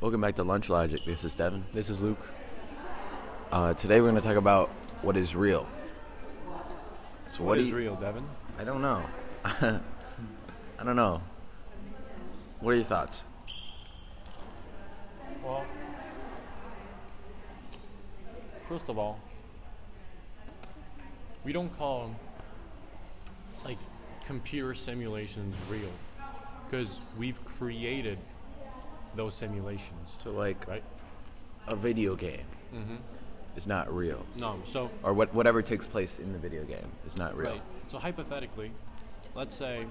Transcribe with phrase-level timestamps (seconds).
[0.00, 1.00] Welcome back to Lunch Logic.
[1.04, 1.64] This is Devin.
[1.74, 2.24] This is Luke.
[3.50, 4.68] Uh, today we're going to talk about
[5.02, 5.66] what is real.
[7.30, 8.24] So what do is you- real, Devin?
[8.58, 9.02] I don't know.
[9.44, 9.80] I
[10.84, 11.20] don't know.
[12.60, 13.22] What are your thoughts?
[15.42, 15.64] Well,
[18.68, 19.18] first of all,
[21.44, 22.14] we don't call
[23.64, 23.78] like
[24.26, 25.90] computer simulations real
[26.68, 28.18] because we've created
[29.18, 30.82] those simulations, So like right?
[31.66, 32.96] a video game Mm-hmm.
[33.56, 37.16] is not real, No, so or what whatever takes place in the video game is
[37.18, 37.50] not real.
[37.52, 37.62] Right.
[37.88, 38.70] So hypothetically,
[39.34, 39.84] let's say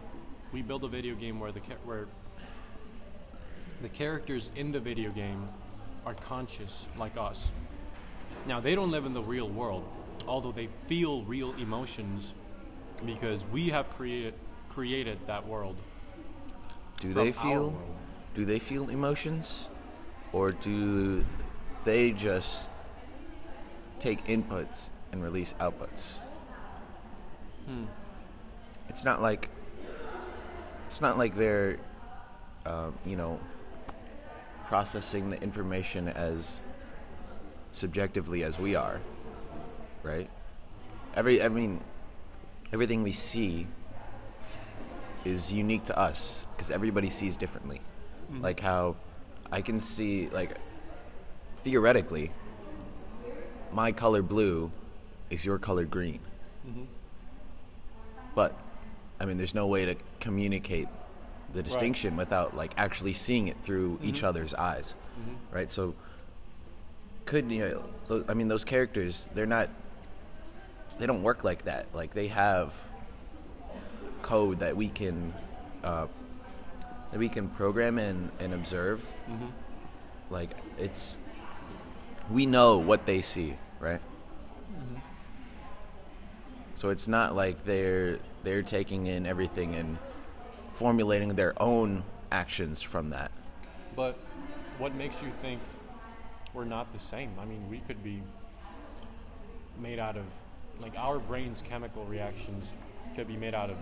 [0.53, 2.05] we build a video game where the where
[3.81, 5.45] the characters in the video game
[6.05, 7.51] are conscious like us.
[8.47, 9.83] Now they don't live in the real world,
[10.27, 12.33] although they feel real emotions
[13.05, 14.35] because we have created
[14.69, 15.75] created that world.
[17.01, 17.75] Do they feel?
[18.37, 19.67] Do they feel emotions,
[20.31, 21.25] or do
[21.85, 22.69] they just
[23.99, 26.19] take inputs and release outputs?
[27.65, 27.85] Hmm.
[28.89, 29.49] It's not like
[30.85, 31.79] it's not like they're,
[32.67, 33.39] um, you know,
[34.67, 36.61] processing the information as
[37.73, 39.01] subjectively as we are,
[40.03, 40.29] right?
[41.15, 41.81] Every, I mean,
[42.71, 43.65] everything we see
[45.25, 47.81] is unique to us because everybody sees differently.
[48.31, 48.43] Mm-hmm.
[48.43, 48.95] Like how
[49.51, 50.57] I can see, like,
[51.63, 52.31] theoretically,
[53.71, 54.71] my color blue
[55.29, 56.19] is your color green.
[56.67, 56.83] Mm-hmm.
[58.35, 58.53] But,
[59.19, 60.87] I mean, there's no way to communicate
[61.53, 64.05] the distinction without, like, actually seeing it through mm-hmm.
[64.09, 64.95] each other's eyes,
[65.51, 65.71] right?
[65.71, 65.95] So,
[67.25, 69.69] could, you know, I mean, those characters, they're not,
[70.99, 71.87] they don't work like that.
[71.93, 72.73] Like, they have
[74.21, 75.33] code that we can,
[75.83, 76.07] uh,
[77.11, 79.01] that we can program and, and observe.
[79.29, 79.47] Mm-hmm.
[80.29, 81.17] Like, it's,
[82.29, 84.01] we know what they see, right?
[84.71, 84.99] Mm-hmm.
[86.75, 89.97] So it's not like they're they're taking in everything and
[90.73, 93.31] formulating their own actions from that.
[93.95, 94.17] But
[94.77, 95.59] what makes you think
[96.53, 97.31] we're not the same?
[97.39, 98.21] I mean, we could be
[99.79, 100.23] made out of
[100.79, 102.65] like our brain's chemical reactions
[103.15, 103.77] could be made out of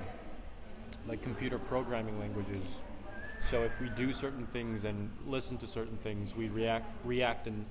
[1.07, 2.63] like computer programming languages.
[3.50, 7.66] So if we do certain things and listen to certain things, we react react in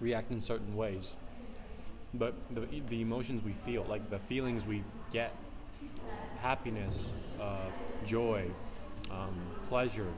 [0.00, 1.14] react in certain ways.
[2.14, 5.32] But the the emotions we feel, like the feelings we get,
[6.40, 7.66] happiness, uh,
[8.06, 8.46] joy,
[9.12, 9.36] um,
[9.68, 10.08] pleasure,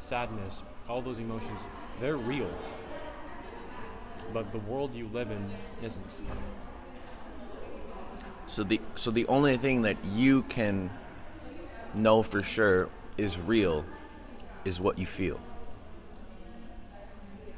[0.00, 1.58] sadness, all those emotions,
[2.00, 2.50] they're real.
[4.32, 5.50] But the world you live in
[5.82, 6.14] isn't.
[8.46, 10.90] So the so the only thing that you can
[11.92, 12.88] know for sure
[13.20, 13.84] is real
[14.64, 15.38] is what you feel.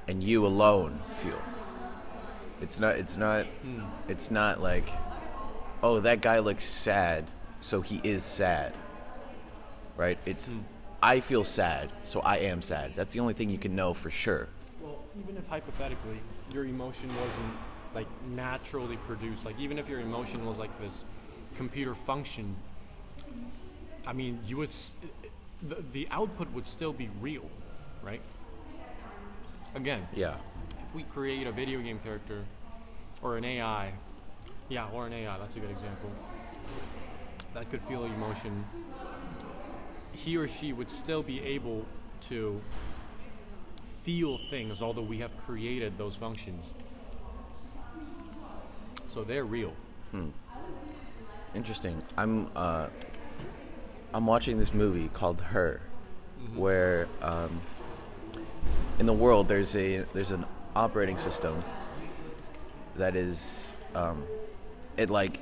[0.09, 1.41] And you alone feel.
[2.61, 3.83] It's not it's not hmm.
[4.09, 4.89] it's not like
[5.83, 7.25] oh that guy looks sad
[7.61, 8.75] so he is sad.
[9.97, 10.19] Right?
[10.27, 10.61] It's hmm.
[11.03, 12.93] I feel sad so I am sad.
[12.97, 14.49] That's the only thing you can know for sure.
[14.81, 16.21] Well, even if hypothetically
[16.53, 17.55] your emotion wasn't
[17.95, 21.05] like naturally produced, like even if your emotion was like this
[21.57, 22.57] computer function,
[24.07, 24.73] I mean, you would
[25.69, 27.49] the, the output would still be real,
[28.03, 28.21] right?
[29.75, 30.37] Again, Yeah.
[30.87, 32.45] if we create a video game character
[33.23, 33.93] or an AI,
[34.69, 36.11] yeah, or an AI, that's a good example,
[37.55, 38.65] that could feel emotion,
[40.13, 41.87] he or she would still be able
[42.23, 42.61] to
[44.05, 46.65] feel things, although we have created those functions.
[49.09, 49.73] So they're real.
[50.11, 50.29] Hmm.
[51.55, 52.03] Interesting.
[52.17, 52.89] I'm uh,
[54.15, 55.81] I'm watching this movie called Her,
[56.55, 57.61] where um,
[58.99, 60.45] in the world there's a there's an
[60.77, 61.63] operating system
[62.97, 64.25] that is um,
[64.97, 65.41] it like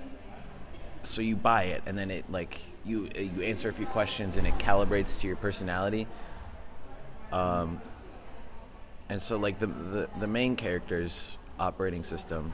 [1.03, 4.47] so you buy it and then it like you you answer a few questions and
[4.47, 6.07] it calibrates to your personality.
[7.33, 7.81] Um,
[9.09, 12.53] and so like the the, the main character's operating system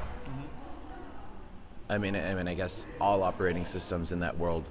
[1.89, 4.69] I mean, I mean, I guess all operating systems in that world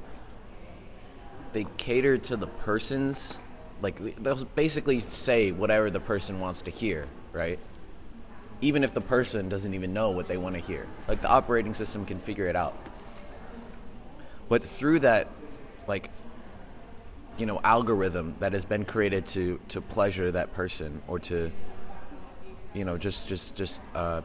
[1.55, 3.39] they cater to the person's
[3.81, 7.57] like they'll basically say whatever the person wants to hear, right?
[8.59, 11.73] Even if the person doesn't even know what they want to hear, like the operating
[11.73, 12.75] system can figure it out.
[14.49, 15.29] But through that,
[15.87, 16.09] like
[17.37, 21.49] you know, algorithm that has been created to to pleasure that person or to
[22.73, 24.21] you know just just just uh,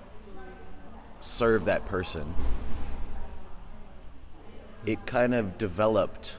[1.20, 2.34] serve that person
[4.86, 6.38] it kind of developed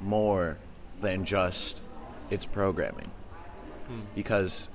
[0.00, 0.58] more
[1.00, 1.82] than just
[2.30, 3.10] its programming.
[4.14, 4.68] because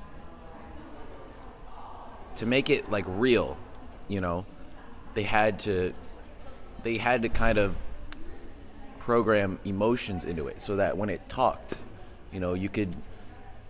[2.37, 3.57] to make it like real,
[4.07, 4.45] you know,
[5.13, 5.93] they had to
[6.81, 7.75] they had to kind of
[8.99, 11.77] program emotions into it so that when it talked,
[12.31, 12.95] you know, you could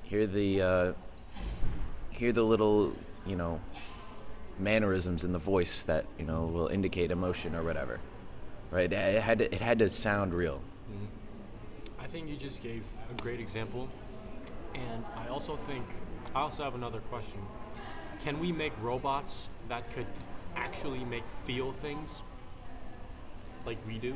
[0.03, 0.93] hear the uh,
[2.11, 2.93] hear the little,
[3.25, 3.59] you know,
[4.59, 7.99] mannerisms in the voice that you know will indicate emotion or whatever.
[8.71, 8.91] Right?
[8.91, 10.61] It it had to, it had to sound real.
[12.13, 13.89] I think you just gave a great example,
[14.75, 15.83] and I also think
[16.35, 17.39] I also have another question.
[18.23, 20.05] Can we make robots that could
[20.55, 22.21] actually make feel things
[23.65, 24.15] like we do?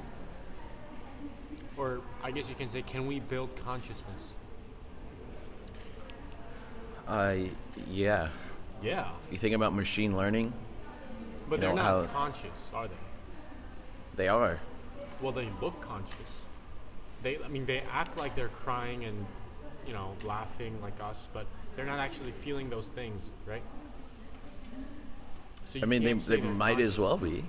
[1.75, 4.35] Or I guess you can say, can we build consciousness?
[7.07, 7.33] Uh,
[7.89, 8.27] yeah.
[8.79, 10.53] Yeah, You think about machine learning?
[11.49, 12.93] but You they're know not how- conscious, are they?
[14.17, 14.59] They are.
[15.19, 16.45] Well, they look conscious.
[17.23, 19.25] They, I mean, they act like they're crying and,
[19.85, 23.63] you know, laughing like us, but they're not actually feeling those things, right?
[25.65, 27.43] So I mean, they, they might as well be.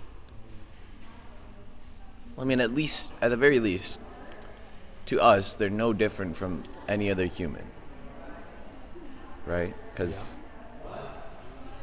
[2.37, 3.99] I mean, at least, at the very least,
[5.07, 7.65] to us, they're no different from any other human.
[9.47, 9.75] Right?
[9.93, 10.37] Because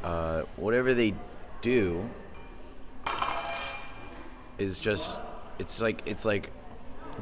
[0.04, 1.14] uh, whatever they
[1.62, 2.08] do
[4.58, 5.18] is just,
[5.58, 6.50] it's like, it's like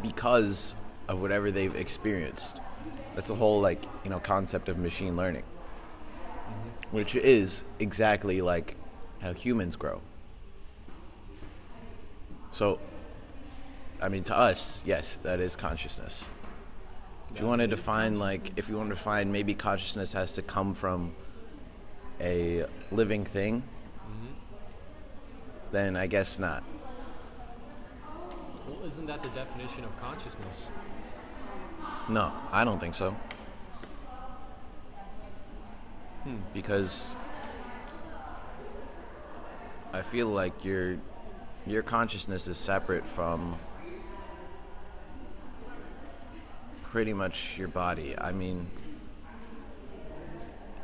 [0.04, 0.76] because
[1.08, 2.60] of whatever they've experienced.
[3.14, 5.44] That's the whole, like, you know, concept of machine learning.
[6.90, 8.76] Which is exactly like
[9.20, 10.00] how humans grow.
[12.52, 12.78] So,
[14.00, 16.24] I mean, to us, yes, that is consciousness.
[17.34, 20.42] If you want to define, like, if you want to define, maybe consciousness has to
[20.42, 21.14] come from
[22.20, 23.64] a living thing,
[25.72, 26.62] then I guess not.
[28.84, 30.70] Well, isn't that the definition of consciousness?
[32.06, 33.16] No, I don't think so.
[36.25, 36.36] Hmm.
[36.52, 37.16] Because
[39.90, 40.98] I feel like your
[41.66, 43.58] your consciousness is separate from
[46.82, 48.14] pretty much your body.
[48.19, 48.66] I mean,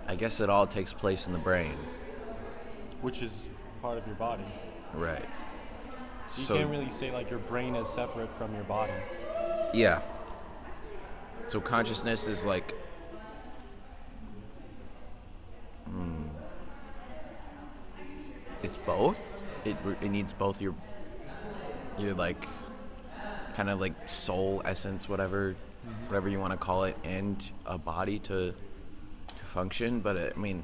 [0.08, 1.76] I guess it all takes place in the brain,
[3.02, 3.30] Which is
[3.82, 4.46] part of your body.
[4.94, 5.28] right?
[6.30, 8.92] So you can't really say like your brain is separate from your body.
[9.74, 10.00] Yeah.
[11.48, 12.74] So consciousness is like.
[15.86, 16.28] Hmm.
[18.62, 19.18] It's both.
[19.64, 20.74] It it needs both your
[21.98, 22.46] your like
[23.56, 25.56] kind of like soul essence, whatever,
[26.06, 29.98] whatever you want to call it, and a body to to function.
[29.98, 30.62] But uh, I mean,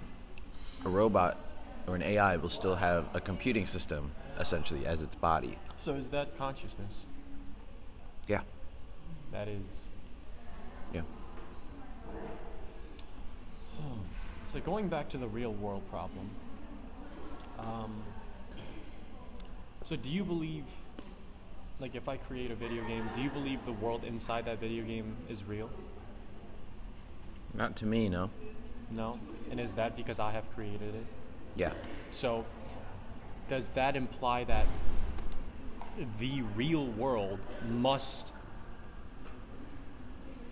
[0.84, 1.38] a robot
[1.88, 5.58] or an AI will still have a computing system essentially as its body.
[5.78, 7.06] So is that consciousness?
[8.26, 8.40] Yeah.
[9.32, 9.88] That is.
[10.92, 11.02] Yeah.
[14.44, 16.30] So going back to the real world problem.
[17.58, 18.02] Um,
[19.82, 20.64] so do you believe,
[21.80, 24.84] like, if I create a video game, do you believe the world inside that video
[24.84, 25.68] game is real?
[27.54, 28.30] Not to me, no.
[28.90, 29.18] No.
[29.50, 31.06] And is that because I have created it?
[31.56, 31.72] Yeah.
[32.10, 32.44] So,
[33.48, 34.66] does that imply that
[36.18, 37.38] the real world
[37.68, 38.32] must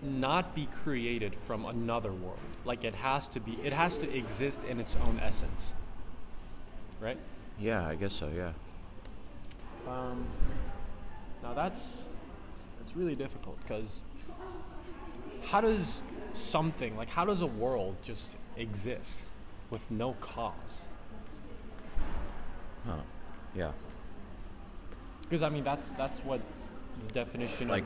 [0.01, 2.39] not be created from another world?
[2.65, 5.75] Like it has to be, it has to exist in its own essence.
[7.01, 7.19] Right?
[7.59, 8.31] Yeah, I guess so.
[8.35, 8.53] Yeah.
[9.89, 10.27] Um,
[11.43, 12.03] now that's
[12.79, 13.99] that's really difficult because
[15.43, 16.01] how does
[16.33, 19.23] something like how does a world just exist
[19.71, 20.53] with no cause?
[22.87, 22.97] Huh.
[23.55, 23.73] Yeah.
[25.23, 26.41] Because I mean, that's that's what
[27.07, 27.85] the definition Like-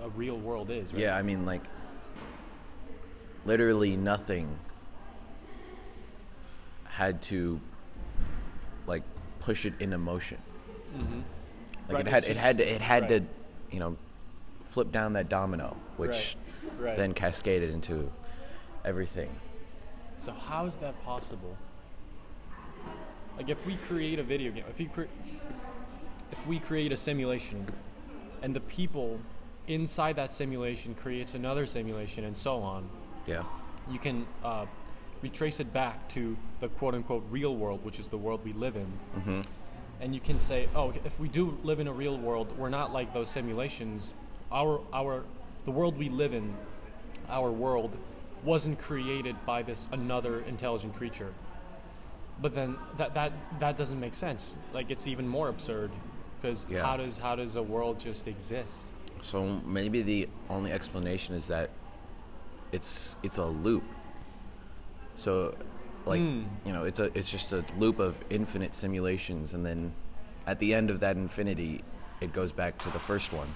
[0.00, 1.02] of a real world is, right?
[1.02, 1.62] Yeah, I mean, like,
[3.44, 4.58] literally nothing
[6.84, 7.60] had to,
[8.86, 9.02] like,
[9.40, 10.38] push it into motion.
[10.96, 11.20] Mm-hmm.
[11.88, 13.22] Like Right, it had, it's it had to, it had to,
[13.70, 13.96] you know,
[14.68, 16.36] flip down that domino, which
[16.78, 16.96] Right, right.
[16.96, 18.10] then cascaded into
[18.84, 19.30] everything.
[20.18, 21.56] So how is that possible?
[23.36, 25.02] Like, if we create a video game, if we cre-
[26.32, 27.66] if we create a simulation,
[28.42, 29.18] and the people
[29.68, 32.88] inside that simulation creates another simulation, and so on,
[33.26, 33.44] Yeah.
[33.90, 34.66] you can uh,
[35.22, 38.76] retrace it back to the quote unquote real world, which is the world we live
[38.76, 38.86] in.
[39.16, 39.40] Mm-hmm.
[40.00, 42.92] and you can say, oh, if we do live in a real world, we're not
[42.92, 44.12] like those simulations.
[44.52, 45.24] Our our
[45.64, 46.54] the world we live in,
[47.28, 47.96] our world,
[48.44, 51.32] wasn't created by this another intelligent creature.
[52.40, 54.56] But then that that that doesn't make sense.
[54.72, 55.90] Like it's even more absurd
[56.40, 56.84] because Yeah.
[56.84, 58.84] how does how does a world just exist?
[59.22, 61.70] So maybe the only explanation is that
[62.72, 63.84] it's it's a loop.
[65.16, 65.54] So,
[66.06, 66.44] like Mm.
[66.64, 69.94] you know, it's a it's just a loop of infinite simulations, and then
[70.46, 71.82] at the end of that infinity,
[72.20, 73.54] it goes back to the first one,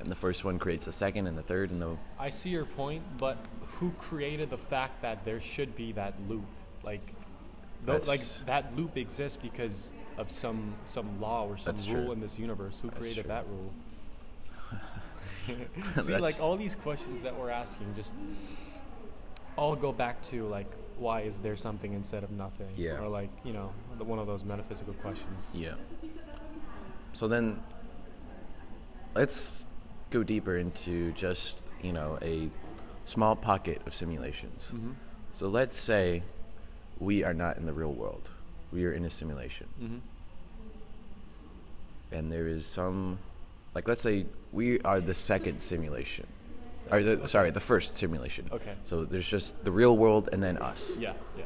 [0.00, 2.66] and the first one creates the second and the third and the I see your
[2.66, 3.38] point, but
[3.78, 6.44] who created the fact that there should be that loop?
[6.82, 7.14] Like,
[7.84, 12.12] tho- like that loop exists because of some some law or some rule true.
[12.12, 12.78] in this universe.
[12.80, 13.28] Who That's created true.
[13.28, 13.72] that rule?
[16.02, 18.14] see, like all these questions that we're asking just
[19.56, 22.72] all go back to like, why is there something instead of nothing?
[22.76, 23.00] Yeah.
[23.00, 25.50] Or like, you know, the, one of those metaphysical questions.
[25.54, 25.74] Yeah.
[27.12, 27.62] So then,
[29.14, 29.66] let's
[30.10, 32.50] go deeper into just you know a
[33.04, 34.68] small pocket of simulations.
[34.72, 34.92] Mm-hmm.
[35.32, 36.22] So let's say
[37.00, 38.30] we are not in the real world;
[38.72, 39.98] we are in a simulation, Mm-hmm.
[42.12, 43.18] and there is some,
[43.74, 46.26] like let's say we are the second simulation,
[46.90, 48.48] or the, sorry, the first simulation.
[48.52, 48.74] Okay.
[48.84, 50.96] So there's just the real world and then us.
[50.98, 51.44] Yeah, yeah.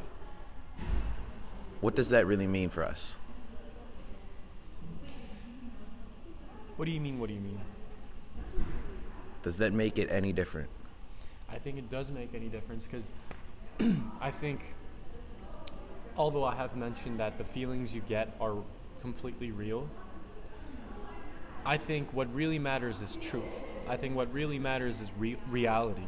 [1.81, 3.15] What does that really mean for us?
[6.75, 7.19] What do you mean?
[7.19, 7.59] What do you mean?
[9.43, 10.69] Does that make it any different?
[11.49, 13.05] I think it does make any difference because
[14.21, 14.61] I think,
[16.19, 18.55] although I have mentioned that the feelings you get are
[19.01, 19.87] completely real,
[21.65, 23.63] I think what really matters is truth.
[23.87, 26.07] I think what really matters is re- reality.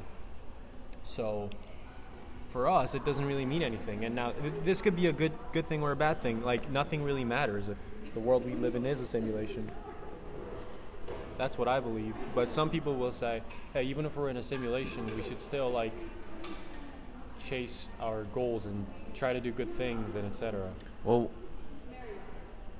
[1.04, 1.50] So,
[2.52, 4.04] for us, it doesn't really mean anything.
[4.04, 6.44] And now, th- this could be a good good thing or a bad thing.
[6.44, 7.78] Like nothing really matters if
[8.14, 9.72] the world we live in is a simulation.
[11.38, 12.14] That's what I believe.
[12.36, 13.42] But some people will say,
[13.74, 15.94] hey, even if we're in a simulation, we should still like
[17.40, 20.70] chase our goals and try to do good things and etc.
[21.04, 21.30] Well,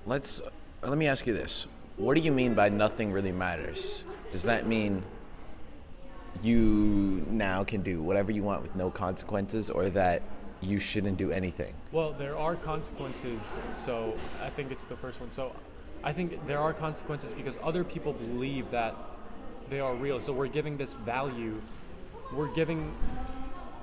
[0.06, 0.50] let's uh,
[0.84, 4.04] let me ask you this: What do you mean by nothing really matters?
[4.32, 5.04] Does that mean
[6.42, 10.22] you now can do whatever you want with no consequences, or that
[10.62, 11.74] you shouldn't do anything?
[11.92, 13.42] Well, there are consequences.
[13.74, 15.32] So I think it's the first one.
[15.32, 15.54] So
[16.04, 18.96] I think there are consequences because other people believe that
[19.70, 20.20] they are real.
[20.22, 21.62] So we're giving this value.
[22.34, 22.94] We're giving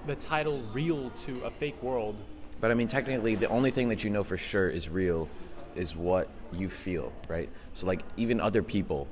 [0.06, 2.16] the title real to a fake world.
[2.60, 5.28] But I mean, technically, the only thing that you know for sure is real
[5.76, 7.48] is what you feel, right?
[7.74, 9.06] So, like, even other people,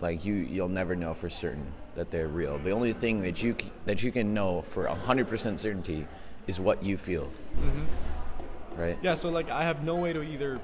[0.00, 2.58] like you, you'll never know for certain that they're real.
[2.58, 6.06] The only thing that you that you can know for hundred percent certainty
[6.46, 8.80] is what you feel, mm-hmm.
[8.80, 8.98] right?
[9.02, 9.14] Yeah.
[9.14, 10.60] So like I have no way to either.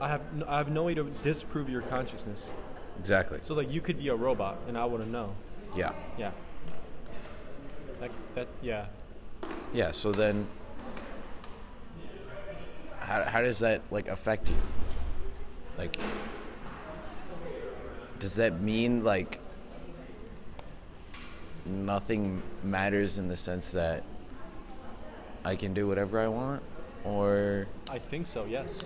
[0.00, 2.44] I have I have no way to disprove your consciousness.
[3.00, 3.40] Exactly.
[3.42, 5.34] So like you could be a robot and I wouldn't know.
[5.76, 5.92] Yeah.
[6.16, 6.30] Yeah.
[8.00, 8.86] Like that yeah.
[9.72, 10.46] Yeah, so then
[13.00, 14.56] how, how does that like affect you?
[15.78, 15.96] Like
[18.18, 19.40] does that mean like
[21.64, 24.04] nothing matters in the sense that
[25.44, 26.62] I can do whatever I want
[27.04, 28.44] or I think so.
[28.44, 28.84] Yes.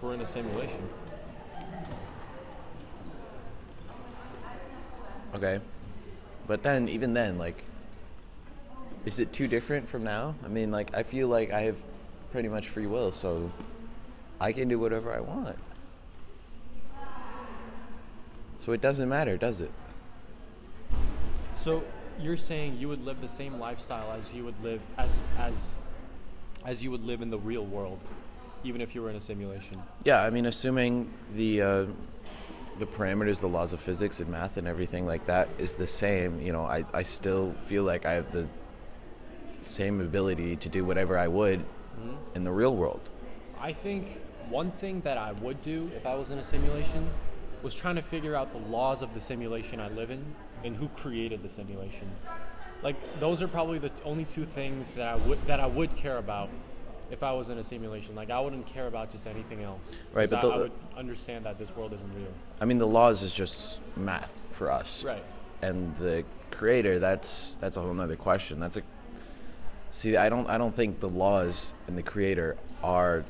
[0.00, 0.88] We're in a simulation.
[5.34, 5.60] okay.
[6.46, 7.64] But then even then like
[9.04, 10.34] is it too different from now?
[10.44, 11.78] I mean like I feel like I have
[12.32, 13.50] pretty much free will, so
[14.40, 15.58] I can do whatever I want.
[18.58, 19.72] So it doesn't matter, does it?
[21.56, 21.82] So
[22.20, 25.54] you're saying you would live the same lifestyle as you would live as as
[26.64, 28.00] as you would live in the real world,
[28.64, 29.82] even if you were in a simulation.
[30.04, 31.86] Yeah, I mean, assuming the uh,
[32.78, 36.40] the parameters, the laws of physics and math and everything like that is the same,
[36.40, 38.46] you know, I, I still feel like I have the
[39.60, 42.14] same ability to do whatever I would mm-hmm.
[42.34, 43.00] in the real world.
[43.60, 47.08] I think one thing that I would do if I was in a simulation
[47.62, 50.24] was trying to figure out the laws of the simulation I live in
[50.64, 52.10] and who created the simulation.
[52.82, 56.18] Like those are probably the only two things that I would that I would care
[56.18, 56.48] about
[57.10, 58.14] if I was in a simulation.
[58.14, 59.96] Like I wouldn't care about just anything else.
[60.12, 62.32] Right, but I, I would understand that this world isn't real.
[62.60, 65.02] I mean, the laws is just math for us.
[65.04, 65.24] Right.
[65.62, 68.60] And the creator, that's that's a whole other question.
[68.60, 68.82] That's a
[69.90, 70.16] see.
[70.16, 73.24] I don't I don't think the laws and the creator are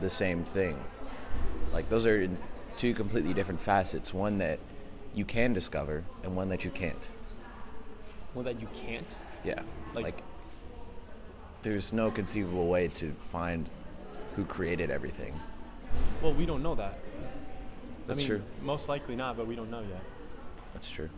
[0.00, 0.82] the same thing.
[1.72, 2.28] Like those are
[2.76, 4.12] two completely different facets.
[4.14, 4.58] One that
[5.14, 7.08] you can discover, and one that you can't.
[8.34, 9.16] One that you can't.
[9.44, 9.62] Yeah.
[9.94, 10.22] Like- Like,
[11.62, 13.70] there's no conceivable way to find
[14.34, 15.32] who created everything.
[16.20, 16.98] Well, we don't know that.
[18.06, 18.42] That's I mean, true.
[18.62, 20.02] Most likely not, but we don't know yet.
[20.74, 21.08] That's true.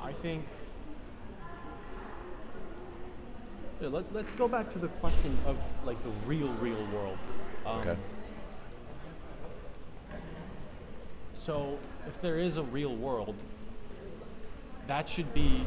[0.00, 0.44] I think.
[3.80, 7.18] Yeah, let, let's go back to the question of like the real, real world.
[7.64, 7.96] Um, Okay.
[11.32, 11.78] So,
[12.08, 13.36] if there is a real world,
[14.88, 15.64] that should be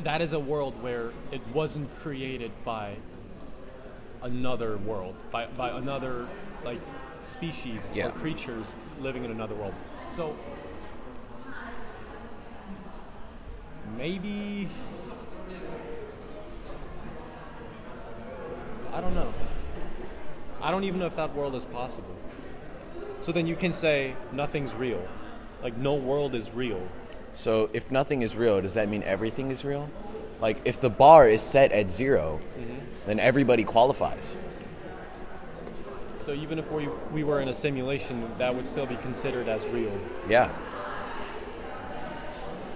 [0.00, 2.96] that is a world where it wasn't created by
[4.22, 6.26] another world, by, by another
[6.64, 6.80] like
[7.22, 8.06] species Yeah.
[8.06, 9.74] or creatures living in another world.
[10.16, 10.36] So
[13.96, 14.68] maybe
[18.96, 19.30] I don't know.
[20.62, 22.16] I don't even know if that world is possible.
[23.20, 25.06] So then you can say nothing's real.
[25.62, 26.80] Like no world is real.
[27.34, 29.90] So if nothing is real, does that mean everything is real?
[30.40, 32.74] Like if the bar is set at 0 mm-hmm.
[33.04, 34.38] then everybody qualifies.
[36.22, 39.66] So even if we, we were in a simulation, that would still be considered as
[39.66, 39.92] real.
[40.26, 40.50] Yeah.